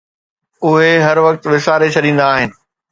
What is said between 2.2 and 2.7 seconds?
آهن